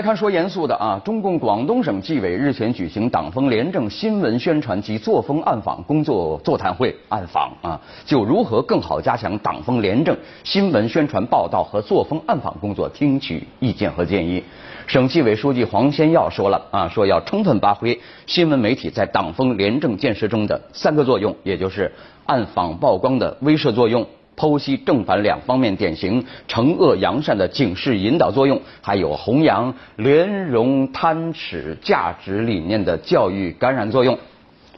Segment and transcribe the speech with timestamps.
[0.00, 14.42] 来看说严肃的啊，中共广东省纪委日前举行党风廉政新闻宣传及作风暗访工作座谈会，暗访啊，就如何更好加强党风廉政新闻宣传报道和作风暗访工作，听取意见和建议。
[14.86, 21.92] 省纪委书记黄先耀说了啊，说要充分发挥新闻媒体在党风廉政建设中的三个作用，也就是
[22.24, 24.06] 暗访曝光的威慑作用。
[24.40, 34.18] 剖析正反两方面典型，惩恶扬善的警示引导作用，还有弘扬廉荣贪耻价值理念的教育感染作用。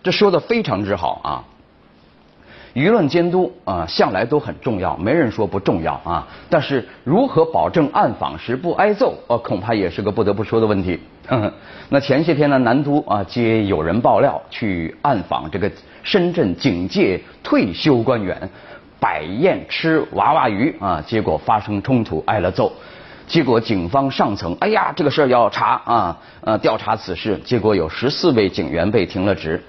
[0.02, 1.30] 这说的非常之好啊！
[2.74, 6.26] 舆论监督啊，向来都很重要，没人说不重要啊。
[6.50, 10.98] 但是如何保证暗访时不挨揍，呃，恐怕也是个不得不说的问题。
[11.88, 15.70] 那前些天呢，南都啊，接有人爆料去暗访这个
[16.02, 18.50] 深圳警界退休官员。
[19.02, 22.72] 摆宴吃娃娃鱼啊，结果发生冲突挨了揍，
[23.26, 29.60] 结果警方上层哎呀这个事儿要查啊呃调查此事，结果有十四位警员被停了职。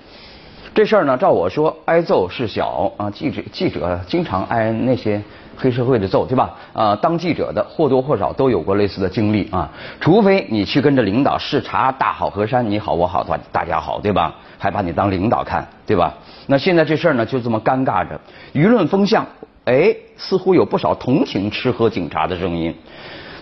[0.75, 5.19] 这事儿呢，照我说挨揍是小啊，记者记者经常挨那些
[5.57, 6.53] 黑社会的揍对吧？
[6.73, 14.33] 啊，当记者的或多或少都有过类似的经历啊，除非你去跟着领导视察大好河山，你好我好大大家好对吧？
[14.57, 16.13] 还把你当领导看对吧？
[16.47, 18.19] 那现在这事儿呢，就这么尴尬着，
[18.53, 19.25] 舆论风向，
[19.65, 22.73] 哎，似乎有不少同情吃喝警察的声音。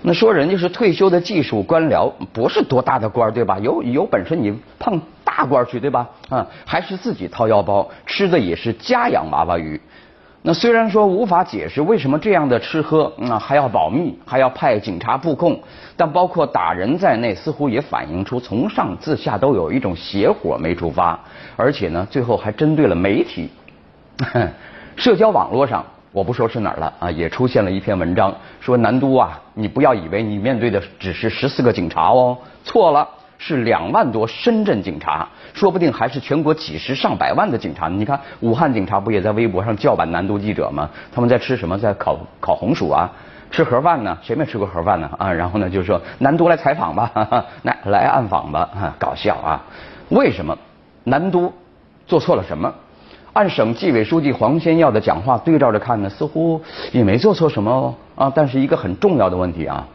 [0.04, 3.60] 那说人家是退休的技术官僚，不是多大的官儿对吧？
[3.60, 6.10] 有有本事你碰大官去对吧？
[6.30, 9.80] 啊，还是自己掏腰包，吃的也是家养娃娃鱼。
[10.44, 15.60] 那虽然说无法解释为什么这样的吃喝，那还要保密，还要派警察布控，
[15.96, 21.20] 但包括打人在内，似乎也反映出从上至下都有一种邪火没触发，
[21.56, 23.50] 而且呢，最后还针对了媒体。
[24.98, 33.08] 社交网络上，我不说是哪儿了啊，也出现了一篇文章，说南都啊，你不要以为你面对的只是十四个警察哦，错了。
[33.44, 37.88] 是两万多深圳警察，说不定还是全国几十上百万的警察。
[37.88, 40.88] 你看武汉警察不也在微博上叫板南都记者吗？
[41.12, 41.76] 他们在吃什么？
[41.76, 43.12] 在烤烤红薯啊，
[43.50, 44.16] 吃盒饭呢？
[44.22, 45.10] 谁没吃过盒饭呢？
[45.18, 47.12] 啊，然后呢，就说南都来采访吧，
[47.64, 49.64] 来来暗访吧，搞笑啊！
[50.10, 50.56] 为什么
[51.06, 51.52] 南都
[52.06, 52.72] 做错了什么？
[53.34, 58.32] 按省纪委书记黄先耀的讲话对照着看呢，似乎也没做错什么哦啊。
[58.36, 59.88] 但是一个很重要的问题啊，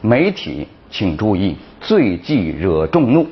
[0.00, 0.66] 媒体。
[0.90, 3.26] 请注意，最忌惹众怒。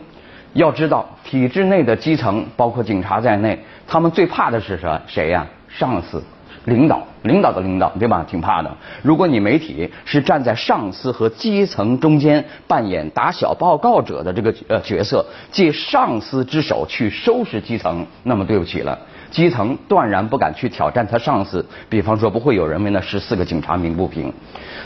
[0.53, 5.47] 要知道，体制内的基层，包括警察在内，他们最怕的是什谁呀？
[5.69, 6.22] 上司、
[6.65, 8.25] 领导、领导的领导，对吧？
[8.27, 8.75] 挺怕的。
[9.03, 18.99] 如果你媒体是站在上司和基层中间，扮演打小报告者的这个呃角色，借上司之手去收拾基层，那么对不起了，
[19.31, 21.62] 基层断然不敢去挑战他上司。
[21.91, 24.33] 比方说，不会有人为那十四个警察鸣不平。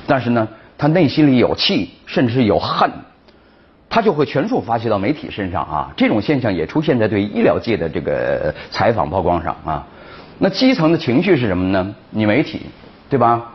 [0.09, 0.49] 但是呢？
[0.81, 2.91] 他内心里有气，甚至是有恨，
[3.91, 5.93] 他就会全数发泄到媒体身上啊！
[5.95, 9.87] 这种现象也出现在对医疗界的这个采访曝光上啊。
[10.39, 11.95] 那基层的情绪是什么呢？
[12.09, 12.63] 你媒体，
[13.11, 13.53] 对吧？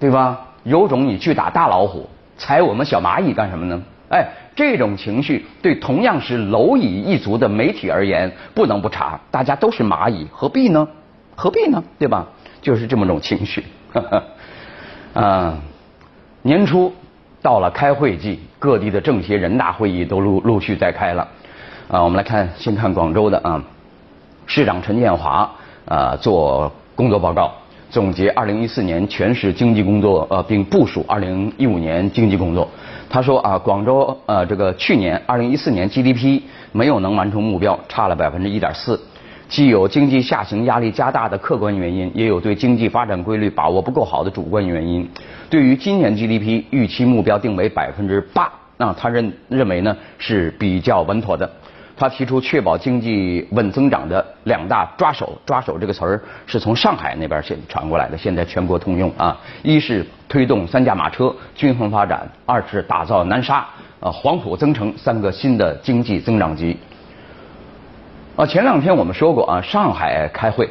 [0.00, 0.46] 对吧？
[0.64, 3.82] 有种你去打大老虎，踩我们小蚂蚁干什么呢？
[4.08, 9.20] 哎，这种情绪对同样是蝼蚁一族的媒体而言，不能不查。
[9.30, 10.88] 大家都是蚂蚁，何必呢？
[11.36, 11.84] 何必呢？
[11.98, 12.26] 对吧？
[12.62, 13.62] 就是这么种情绪，
[15.12, 15.58] 啊。
[16.44, 16.92] 年初
[17.40, 21.28] 到了开会季，各地的政协、人大会议都陆陆续在开了。
[21.88, 23.62] 啊，我们来看，先看广州的啊，
[24.46, 25.48] 市长陈建华
[25.84, 27.52] 啊做工作报告，
[27.90, 32.68] 总结二零一四年全市经济工作，呃，并部署二零一五年经济工作。
[33.08, 36.42] 他说啊，广州呃这个去年二零一四年 GDP
[36.72, 39.00] 没有能完成目标，差了百分之一点四。
[39.52, 45.06] 既有经济下行压力加大的客观原因，也有对经济发展规律把握不够好的主观原因。
[45.50, 51.48] 对于今年 GDP 预期目标定为百分之八，那他认认为呢是比较稳妥的。
[51.94, 59.38] 他提出确保经济稳增长的两大抓手，抓手这个词儿是从上海那边先传过来的，现在全国通用啊。
[59.62, 63.66] 一是推动三驾马车均衡发展，二是打造南沙、
[64.00, 66.74] 呃黄埔增城三个新的经济增长极。
[68.46, 70.68] 前两天我们说过啊，上海开会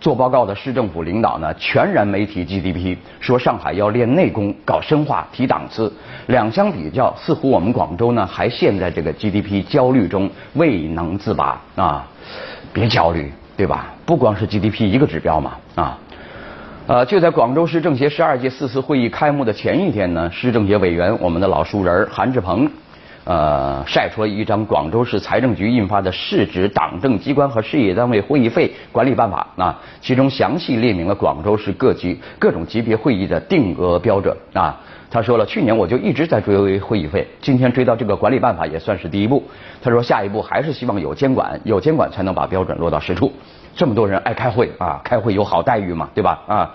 [0.00, 5.92] 做报告的市政府领导呢，全然没提 GDP，说上海要练内功、搞深化、提档次。
[6.26, 12.06] 两相比较，似乎我们广州呢还陷在这个 GDP 焦虑中未能自拔啊。
[12.72, 13.92] 别焦虑，对吧？
[14.06, 15.98] 不光是 GDP 一个指标嘛啊。
[16.86, 22.68] 呃，就在广州市政协十二届四次会议开幕的前一天呢，市政协委员我们的老熟人韩志鹏。
[23.24, 34.80] 呃，晒出了一张广州市财政局印发的《市直党政机关和事业单位会议费管理办法》啊，其中详细列明了广州市各级各种级别会议的定额标准啊。
[35.08, 39.44] 他说了，去年我就一直在追会议费，今天追到这个管理办法也算是第一步。
[39.82, 43.30] 他说，下一步还是希望有监管，有监管才能把标准落到实处。
[43.76, 46.40] 这么多人爱开会啊，开会有好待遇嘛，对吧？
[46.48, 46.74] 啊。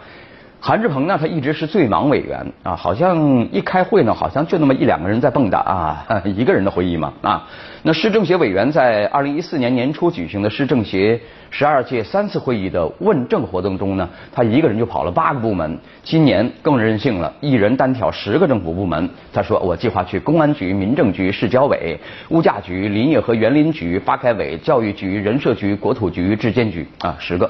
[0.59, 7.48] 韩志鹏呢，他一直是最忙委员啊，好像一开会呢，好像就那么一两个人在蹦跶啊， 一个人的会议嘛啊。
[7.83, 11.18] 那市政协委员在二零一四年年初举行的市政协
[11.51, 15.77] 十二届三次会议的问政活动中呢，他一个人就跑了八个部门。
[16.04, 19.10] 今年更任性了，一人单挑十个政府部门。
[19.31, 21.98] 他说：“我计划去公安局、民政局、市交委、
[22.30, 27.50] 物价局、林业和园林局、发改委、教育局、人社局、国土局、质监局啊，十个。”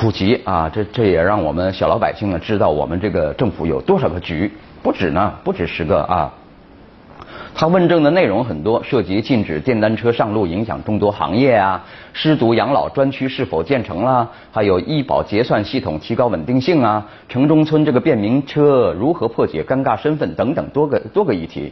[0.00, 4.50] 普及啊，这这也让我们小老百姓呢知道我们这个政府有多少个局，
[4.82, 6.32] 不止呢，不止十个啊。
[7.54, 21.70] 他问政的内容很多，涉及禁止电单车上路影响众多行业啊，失独养老专区是否建成了，还有医保结算系统提高稳定性啊，城中村这个便民车如何破解尴尬身份等等多个多个议题。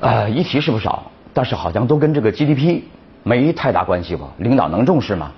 [0.00, 1.02] 呃，议题是不少，
[1.34, 2.80] 但是好像都跟这个 GDP
[3.22, 4.28] 没太大关系吧？
[4.38, 5.30] 领导能重视吗？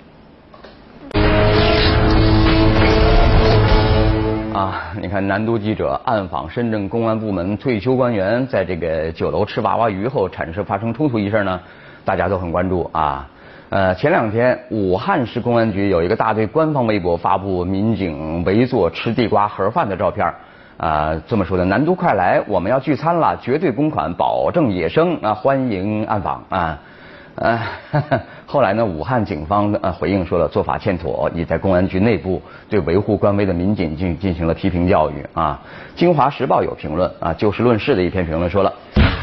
[4.53, 11.59] 啊，你看，南都记者暗访深圳公安部门退休官员在这个酒楼吃娃娃鱼后产生发生冲突一事呢，
[12.03, 13.27] 大家都很关注啊。
[13.69, 20.33] 呃，前两天武汉市公安局有一个大队官方微博发布民警围坐吃地瓜盒饭的照片
[20.77, 26.79] 啊，这么说的：南都快来，我们要聚餐了，绝对公款，保证野生啊，欢迎暗访啊。
[27.39, 27.57] 呃，
[28.45, 28.83] 后来呢？
[28.83, 35.57] 武汉警方呃回应说了，做法欠妥，已在公安局内部对维护官威的民警进进行了批评教育啊。
[35.95, 38.73] 京华时报有评论啊，就事论事的一篇评论说了，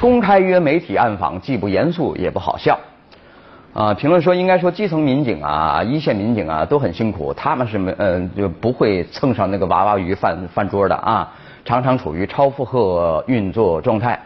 [0.00, 2.78] 公开约媒体暗访既不严肃也不好笑
[3.74, 3.92] 啊。
[3.92, 11.30] 评论说，应该说基层民警啊，一线民警啊都很辛苦，他们是没呃就不会蹭上那个娃娃鱼饭饭桌的啊，
[11.66, 14.18] 常常处于超负荷运作状态。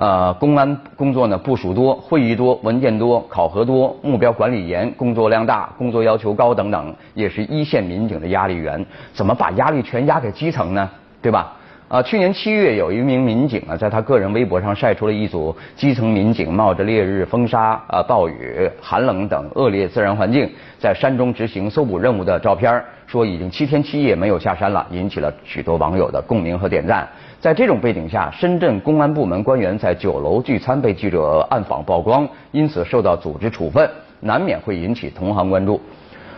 [0.00, 8.82] 呃，公安工作呢部署多，会议多，文件多，考核多，目标管理严，工作量大，工作要求高等等，也是一线民警的压力源。
[9.12, 10.88] 怎么把压力全压给基层呢？
[11.20, 11.52] 对吧？
[11.88, 20.48] 啊，去年七月，有一名民警啊，在他个人微博上晒出了一组基层民警冒着烈日风沙、啊暴雨、寒冷等恶劣自然环境，
[20.78, 27.06] 在山中执行搜捕任务的照片，说已经七天七夜没有下山了，引起了许多网友的共鸣和点赞。
[27.40, 33.88] 在这种背景下，深圳公安部门官员在酒楼聚餐被记者暗访曝光，因此受到组织处分，
[34.20, 35.80] 难免会引起同行关注。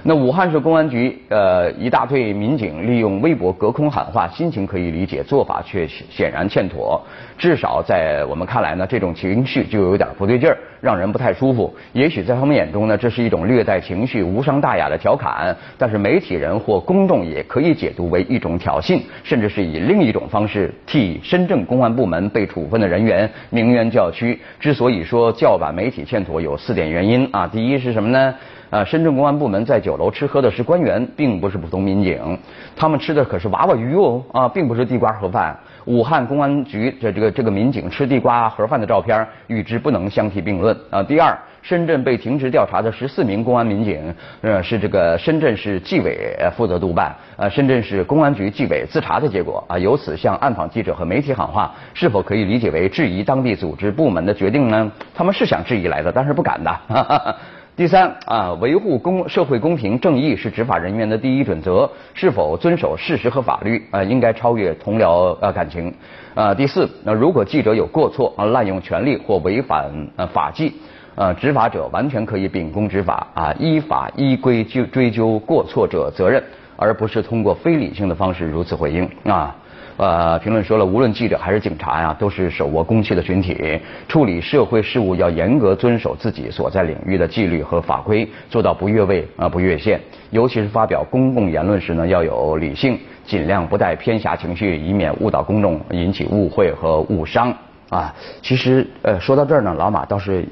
[0.05, 7.01] 那武汉市公安局呃一大队民警利用微博隔空喊话，心情可以理解，做法却显然欠妥。
[7.39, 11.73] 至少在我们看来呢，这种情绪就有点不对劲儿，让人不太舒服。
[11.93, 24.37] 也许在他们眼中呢，这是一种略带情绪、无伤大雅的调侃，但是媒体人或公众也可以解读为一种挑衅，甚至是以另一种方式替深圳公安部门被处分的人员鸣冤叫屈。
[24.59, 27.47] 之所以说叫板媒体欠妥，有四点原因啊。
[27.47, 28.35] 第一是什么呢？
[28.73, 32.39] 啊，深圳公安部门在酒楼吃喝的是官员，并不是普通民警，
[32.75, 35.55] 他们吃的可是娃娃鱼哦，啊，并不是地瓜盒饭。
[35.85, 41.03] 武汉公安局的这个这个民警吃地瓜盒饭的照片，与之不能相提并论啊。
[41.03, 49.79] 第二，深圳被停职调查的十四名公安民警，呃，是这个深圳市纪委负责督办，呃，深圳市公安局纪委自查的结果啊。
[49.79, 54.91] 由此向暗访记者和媒体喊话，是否可以理解为质疑当地组织部门的决定呢？
[55.15, 56.73] 他们是想质疑来的，但是不敢的。
[57.75, 65.93] 第三啊，维护公社会公平正义是执法人员的第一准则，是否遵守事实和法律啊，应该超越同僚呃感情
[66.35, 66.53] 啊。
[66.53, 70.75] 第四，那如果记者有过错啊，滥用权力或违反呃法纪
[71.15, 76.45] 啊，执法者完全可以秉公执法啊，依法依规就追究过错者责任，
[76.77, 79.57] 而不是通过非理性的方式如此回应啊。
[79.97, 90.01] 呃，评论说了，无论记者还是警察呀，都是手握公器的群体，处理社会事务要严格遵守自己所在领域的纪律和法规，做到不越位啊，不越线。
[90.31, 97.55] 尤其是发表公共言论时呢，要有理性，尽量不带偏狭情绪，以免误导公众，引起误会和误伤
[97.91, 98.15] 啊。
[98.41, 100.45] 其实，呃，说到这儿呢，老马倒是。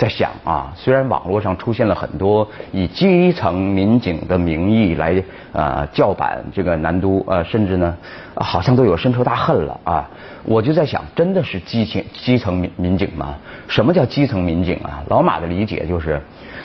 [0.00, 7.94] 在想啊，虽然网络上出现了很多以基层民警的名义来呃叫板这个南都呃，甚至呢
[8.36, 10.08] 好像都有深仇大恨了啊，
[10.42, 13.34] 我就在想，真的是基层基层民民警吗？
[13.68, 15.04] 什么叫基层民警啊？
[15.08, 16.18] 老马的理解就是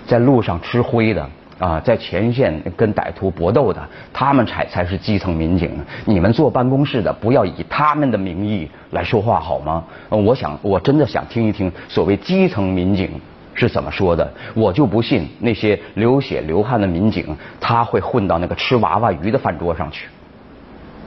[0.07, 3.81] 在路上吃灰的啊，在前线跟歹徒搏斗的，
[4.11, 5.79] 他们才才是基层民警。
[6.03, 9.83] 你们坐办公室的，不要以他们的名义来说话好吗？
[10.09, 13.09] 我想，我真的想听一听所谓基层民警
[13.53, 14.29] 是怎么说的。
[14.53, 17.25] 我就不信那些流血流汗的民警，
[17.61, 20.09] 他会混到那个吃娃娃鱼的饭桌上去，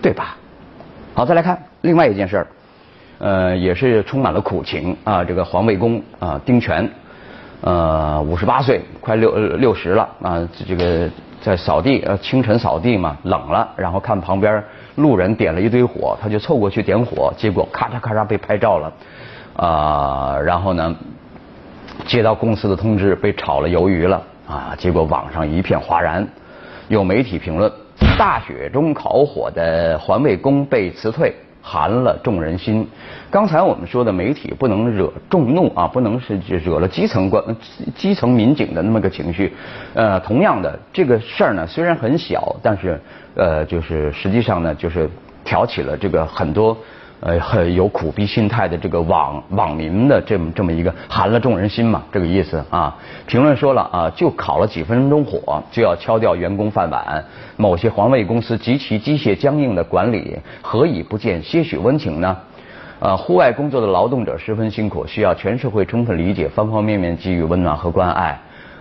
[0.00, 0.38] 对吧？
[1.12, 2.46] 好，再来看另外一件事儿，
[3.18, 5.22] 呃，也是充满了苦情啊。
[5.22, 6.88] 这个环卫工啊，丁全。
[7.60, 10.48] 呃，五十八岁，快六六十了啊！
[10.64, 11.10] 这个
[11.40, 14.62] 在扫地，呃，清晨扫地嘛，冷了，然后看旁边
[14.94, 18.92] 路人点了一堆火，他就凑过去点火，结果咔嚓咔嚓被拍照了，
[19.56, 20.94] 啊，然后呢，
[22.06, 24.74] 接到公司的通知，被炒了鱿鱼了啊！
[24.78, 26.24] 结果网上一片哗然，
[26.86, 27.70] 有媒体评论：
[28.16, 31.34] 大雪中烤火的环卫工被辞退。
[31.68, 32.88] 寒了众人心。
[33.30, 37.44] 刚才我们说的媒体不能惹众怒啊，不能是惹了基层官
[37.94, 39.52] 基层民警的那么个情绪。
[39.92, 42.98] 呃，同样的这个事儿呢，虽然很小，但是
[43.34, 45.08] 呃，就是实际上呢，就是
[45.44, 46.74] 挑起了这个很多。
[47.20, 52.96] 呃，很有苦逼心态的这个网网民的这么这么一个寒了众人心嘛，这个意思啊。
[53.26, 57.24] 评论说了啊，就烤了几分钟火，就要敲掉员工饭碗。
[57.56, 62.36] 某些环卫公司极其机械僵硬的管理，何以不见些许温情呢？
[63.00, 68.38] 呃，户外工作的劳动者十分辛苦，需要全社会充分理解，方方面面给予温暖和关爱。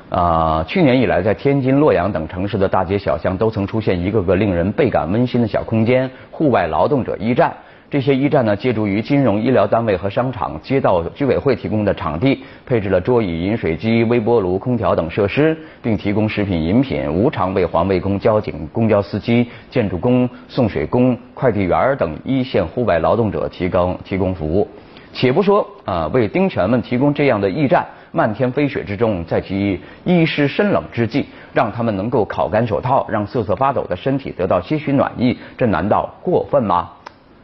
[0.09, 7.51] 啊，去年以来，在天津、洛阳等城市的大街小巷，都曾出现一个个令人倍感温馨的小空间——户外劳动者驿站。
[7.89, 24.67] 这些驿站呢，借助于金融、医疗单位和商场、街道居委会提供的场地，配置了桌椅、饮水机、微波炉、空调等设施，并提供食品、饮品，无偿为环卫工、交警、公交司机、建筑工、送水工、快递员等一线户外劳动者提供提供服务。
[25.13, 36.89] 且不说啊，为丁权们提供这样的驿站，漫天飞雪之中，在其衣湿身冷之际，让他们能够烤干手套，让瑟瑟发抖的身体得到些许暖意，这难道过分吗？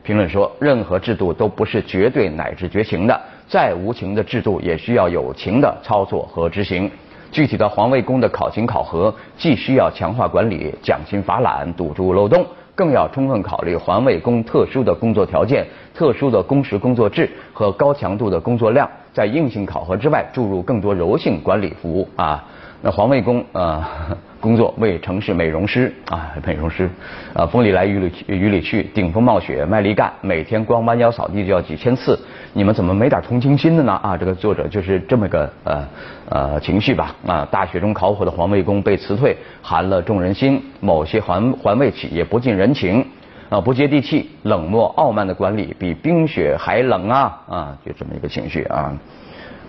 [0.03, 6.91] 评论说，任何制度都不是绝对乃至绝情的，再无情的制度也需要有情的操作和执行。
[7.31, 12.45] 具体的环卫工的考勤考核，既需要强化管理、奖勤罚懒、堵住漏洞，
[12.75, 22.43] 更要充分考虑环卫工特殊的工作条件、特殊的工时工作制和高强度的工作量，在硬性考核之外，注入更多柔性管理服务啊。
[22.81, 24.17] 那环卫工啊。
[24.43, 26.89] 工作为城市美容师啊，美容师
[27.33, 32.19] 啊，风里来雨里去，雨里去，顶风冒雪卖力干，每天光弯腰扫地就要几千次，
[32.51, 33.93] 你们怎么没点同情心的呢？
[34.03, 35.87] 啊，这个作者就是这么个呃
[36.27, 40.61] 呃情绪吧啊，大雪中烤火的环卫工被辞退，寒了众人心。
[40.81, 43.05] 某些环环卫企业不近人情
[43.47, 48.93] 啊，不接地气，冷漠傲慢的管理比冰雪还冷啊啊，就这么一个情绪啊。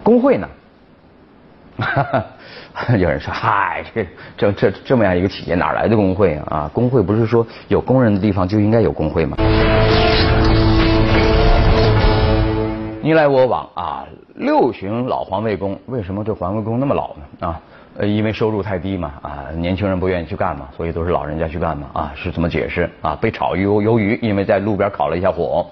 [0.03, 0.49] 工会呢？
[1.79, 2.25] 哈哈。
[2.97, 4.05] 有人说：“嗨，这
[4.37, 6.69] 这这这么样一个企业哪来的工会啊？
[6.73, 9.37] 工会不是说有工人的地方就应该有工会吗？”
[13.01, 14.05] 你来我往啊，
[14.35, 17.23] 六旬老环卫工，为什么这环卫工那么老呢？
[17.47, 17.61] 啊，
[17.99, 23.15] 呃，因为收入太低嘛，啊，年轻人不愿意去干嘛，所以都是老人家去干嘛，啊，是这么解释啊？
[23.21, 25.65] 被炒鱿鱿鱼，因为在路边烤了一下火。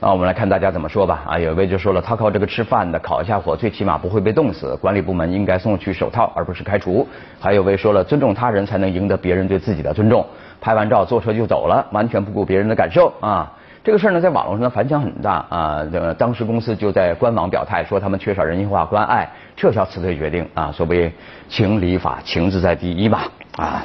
[0.00, 1.24] 啊，我们来看大家怎么说吧。
[1.26, 4.76] 啊，有一位就说了，他靠这个吃饭的，烤一下火，最起码不会被冻死。
[4.76, 7.04] 管理部门应该送去手套，而不是开除。
[7.40, 10.24] 还有位说了，尊重他人才能赢得别人对自己的尊重。
[10.60, 13.52] 拍完照坐车就走了，完全不顾别人的感受啊。
[13.82, 15.84] 这个事儿呢，在网络上反响很大啊。
[16.16, 20.70] 当时公司就在官网表态说，他们缺少人性化关爱，撤销辞退决定啊。
[20.70, 21.12] 所谓
[21.48, 23.24] 情理法，情字在第一吧
[23.56, 23.84] 啊。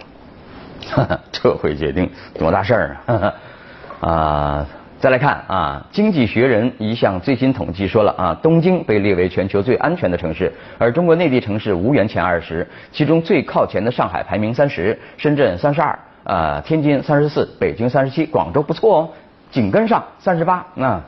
[1.32, 3.34] 撤回决定多大事儿啊
[4.08, 4.68] 啊。
[5.04, 19.10] 再来看啊，《经济学人》一项最新统计说了啊，东京被列为全球最安全的城市，而中国内地城市无缘前二十，其中最靠前的上海排名三十，深圳三十二，呃，天津三十四，北京三十七，广州不错哦，
[19.52, 20.66] 紧跟上三十八。
[20.74, 21.02] 那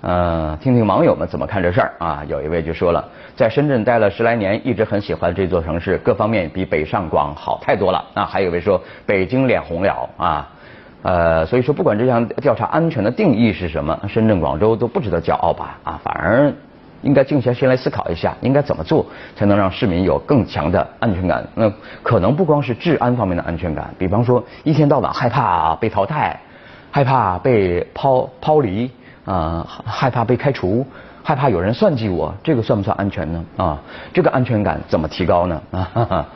[0.00, 2.24] 呃，听听网友们怎么看这事儿啊？
[2.26, 8.04] 有一位就说了，在深圳待了十来年，一直很喜欢这座城市，各方面比北上广好太多了。
[8.12, 10.48] 那还有一位说，北京脸红了啊。
[11.06, 15.78] 呃，所以说不管这项调查安全的定义是什么，深圳、广州都不值得骄傲吧？
[15.84, 16.52] 啊，反而
[17.02, 21.46] 应该静下心来思考一下，应该怎么做才能让市民有更强的安全感？
[21.54, 21.72] 那
[22.02, 26.40] 可能不光是治安方面的安全感，比方说一天到晚害怕被淘汰，
[26.90, 28.90] 害怕被抛抛离
[29.24, 30.84] 啊，害怕被开除，
[31.22, 33.44] 害怕有人算计我，这个算不算安全呢？
[33.58, 33.78] 啊，
[34.12, 35.62] 这个安全感怎么提高呢？
[35.70, 35.88] 啊。
[35.94, 36.26] 哈哈。